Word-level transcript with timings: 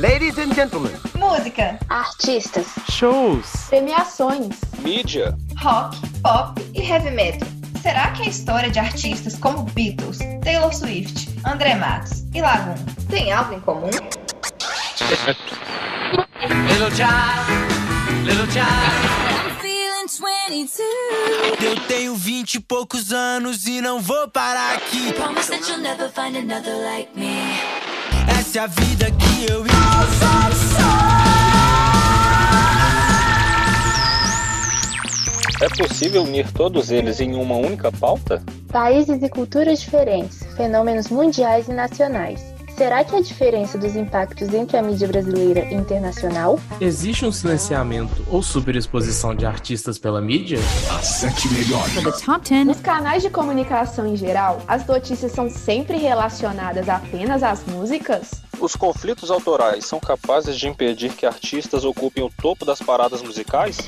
Ladies 0.00 0.38
and 0.38 0.54
gentlemen. 0.54 0.92
Música. 1.14 1.78
Artistas. 1.90 2.66
Shows. 2.90 3.68
Premiações. 3.68 4.56
Mídia. 4.78 5.36
Rock, 5.58 5.94
pop 6.22 6.58
e 6.72 6.80
heavy 6.80 7.10
metal. 7.10 7.46
Será 7.82 8.10
que 8.12 8.22
a 8.22 8.26
história 8.26 8.70
de 8.70 8.78
artistas 8.78 9.36
como 9.36 9.64
Beatles, 9.64 10.20
Taylor 10.42 10.72
Swift, 10.72 11.28
André 11.46 11.74
Matos 11.74 12.24
e 12.34 12.40
Lagoon 12.40 12.76
tem 13.10 13.30
algo 13.30 13.52
em 13.52 13.60
comum? 13.60 13.90
little 16.70 16.90
child, 16.96 18.24
little 18.24 18.50
child. 18.50 19.20
Eu 21.62 21.76
tenho 21.86 22.16
vinte 22.16 22.54
e 22.54 22.60
poucos 22.60 23.12
anos 23.12 23.66
e 23.66 23.80
não 23.80 24.00
vou 24.00 24.28
parar 24.28 24.74
aqui. 24.74 25.14
Essa 25.36 25.58
é 28.56 28.62
a 28.62 28.66
vida 28.66 29.06
que 29.12 29.52
eu 29.52 29.64
É 35.60 35.68
possível 35.68 36.22
unir 36.22 36.50
todos 36.52 36.90
eles 36.90 37.20
em 37.20 37.34
uma 37.34 37.54
única 37.54 37.92
pauta? 37.92 38.42
Países 38.72 39.22
e 39.22 39.28
culturas 39.28 39.80
diferentes, 39.80 40.42
fenômenos 40.56 41.08
mundiais 41.08 41.68
e 41.68 41.72
nacionais. 41.72 42.42
Será 42.80 43.04
que 43.04 43.14
a 43.14 43.20
diferença 43.20 43.76
dos 43.76 43.94
impactos 43.94 44.54
entre 44.54 44.78
a 44.78 44.82
mídia 44.82 45.06
brasileira 45.06 45.66
e 45.66 45.74
internacional? 45.74 46.58
Existe 46.80 47.26
um 47.26 47.30
silenciamento 47.30 48.24
ou 48.30 48.42
superexposição 48.42 49.34
de 49.34 49.44
artistas 49.44 49.98
pela 49.98 50.18
mídia? 50.22 50.58
As 50.98 51.06
sete 51.06 51.46
melhores. 51.52 52.02
Nos 52.64 52.80
canais 52.80 53.22
de 53.22 53.28
comunicação 53.28 54.06
em 54.06 54.16
geral, 54.16 54.62
as 54.66 54.86
notícias 54.86 55.32
são 55.32 55.50
sempre 55.50 55.98
relacionadas 55.98 56.88
apenas 56.88 57.42
às 57.42 57.62
músicas? 57.66 58.39
Os 58.60 58.76
conflitos 58.76 59.30
autorais 59.30 59.86
são 59.86 59.98
capazes 59.98 60.58
de 60.58 60.68
impedir 60.68 61.14
que 61.14 61.24
artistas 61.24 61.82
ocupem 61.82 62.22
o 62.22 62.30
topo 62.30 62.66
das 62.66 62.78
paradas 62.78 63.22
musicais? 63.22 63.78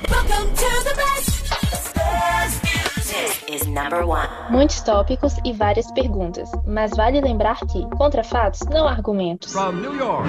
Muitos 4.48 4.80
tópicos 4.80 5.36
e 5.44 5.52
várias 5.52 5.92
perguntas, 5.92 6.50
mas 6.66 6.90
vale 6.96 7.20
lembrar 7.20 7.60
que, 7.66 7.86
contra 7.96 8.24
fatos, 8.24 8.60
não 8.70 8.88
argumentos. 8.88 9.54
York, 9.54 10.28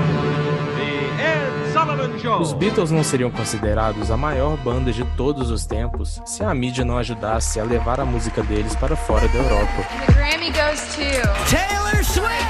Os 2.42 2.52
Beatles 2.52 2.92
não 2.92 3.04
seriam 3.04 3.32
considerados 3.32 4.12
a 4.12 4.18
maior 4.18 4.58
banda 4.58 4.92
de 4.92 5.06
todos 5.16 5.50
os 5.50 5.66
tempos 5.66 6.22
se 6.26 6.44
a 6.44 6.54
mídia 6.54 6.84
não 6.84 6.98
ajudasse 6.98 7.62
a 7.62 7.64
levar 7.64 8.02
a 8.02 8.06
música 8.06 8.44
deles 8.44 8.76
para 8.76 8.98
fora 8.98 9.26
da 9.30 9.38
Europa. 9.38 9.84
The 10.06 10.14
Grammy 10.14 10.52
goes 10.52 10.82
to 10.96 11.50
Taylor. 11.50 12.03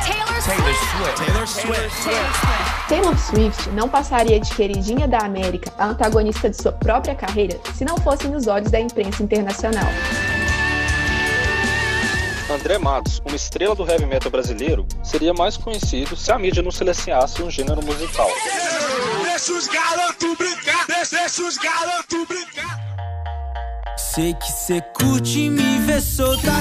Taylor 0.04 0.34
Taylor 0.44 0.76
Swift. 0.76 1.26
Taylor 1.26 1.48
Swift. 1.48 2.88
Taylor 2.90 3.18
Swift 3.18 3.70
não 3.70 3.88
passaria 3.88 4.40
de 4.40 4.54
queridinha 4.54 5.08
da 5.08 5.20
América 5.20 5.72
a 5.78 5.88
antagonista 5.88 6.50
de 6.50 6.62
sua 6.62 6.72
própria 6.73 7.16
carreira 7.16 7.59
se 7.73 7.86
não 7.86 7.98
fosse 7.98 8.28
nos 8.28 8.48
olhos 8.48 8.70
da 8.70 8.80
imprensa 8.80 9.24
internacional. 9.24 9.88
André 12.50 12.78
Matos, 12.78 13.22
uma 13.26 13.36
estrela 13.36 13.74
do 13.74 13.90
heavy 13.90 14.06
metal 14.06 14.30
brasileiro, 14.30 14.86
seria 15.02 15.34
mais 15.34 15.58
conhecido 15.58 16.16
se 16.16 16.31
a 16.31 16.38
mídia 16.38 16.62
não 16.62 16.72
silenciasse 16.72 17.42
um 17.42 17.50
gênero 17.50 17.84
musical. 17.84 18.30
Deixa 19.24 19.54
os 19.54 19.68
garotos 19.68 20.38
brincar, 20.38 20.86
deixa 21.09 21.42
os 21.42 21.58
garotos 21.58 22.28
brincar. 22.28 22.80
Sei 23.98 24.34
que 24.34 24.52
cê 24.52 24.81
curte 24.94 25.50
me 25.50 25.80
ver 25.80 26.02
solta. 26.02 26.52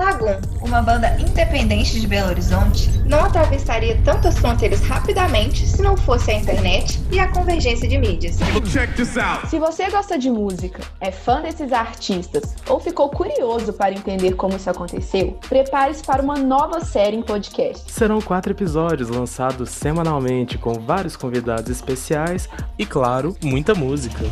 Lagoon, 0.00 0.40
uma 0.62 0.80
banda 0.80 1.14
independente 1.20 2.00
de 2.00 2.06
Belo 2.06 2.30
Horizonte, 2.30 2.88
não 3.04 3.20
atravessaria 3.20 4.00
tantas 4.02 4.38
fronteiras 4.38 4.80
rapidamente 4.80 5.66
se 5.66 5.82
não 5.82 5.94
fosse 5.94 6.30
a 6.30 6.34
internet 6.34 6.98
e 7.12 7.18
a 7.18 7.28
convergência 7.28 7.86
de 7.86 7.98
mídias. 7.98 8.38
Check 8.72 8.94
this 8.96 9.18
out. 9.18 9.46
Se 9.48 9.58
você 9.58 9.90
gosta 9.90 10.18
de 10.18 10.30
música, 10.30 10.80
é 11.02 11.12
fã 11.12 11.42
desses 11.42 11.70
artistas 11.70 12.54
ou 12.66 12.80
ficou 12.80 13.10
curioso 13.10 13.74
para 13.74 13.92
entender 13.92 14.36
como 14.36 14.56
isso 14.56 14.70
aconteceu, 14.70 15.38
prepare-se 15.46 16.02
para 16.02 16.22
uma 16.22 16.38
nova 16.38 16.80
série 16.80 17.18
em 17.18 17.22
podcast. 17.22 17.92
Serão 17.92 18.22
quatro 18.22 18.52
episódios 18.52 19.10
lançados 19.10 19.68
semanalmente 19.68 20.56
com 20.56 20.72
vários 20.80 21.14
convidados 21.14 21.70
especiais 21.70 22.48
e, 22.78 22.86
claro, 22.86 23.36
muita 23.44 23.74
música. 23.74 24.24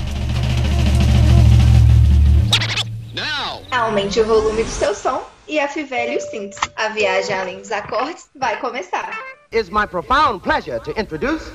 Aumente 3.70 4.18
o 4.18 4.24
volume 4.24 4.64
do 4.64 4.70
seu 4.70 4.94
som 4.94 5.22
e 5.48 5.58
afivele 5.58 6.16
os 6.16 6.24
cintos. 6.24 6.58
A 6.76 6.88
viagem 6.88 7.34
além 7.34 7.58
dos 7.58 7.72
acordes 7.72 8.28
vai 8.34 8.58
começar. 8.60 9.10
It's 9.52 9.70
my 9.70 9.86
profound 9.86 10.42
pleasure 10.42 10.80
to 10.80 10.90
introduce... 11.00 11.50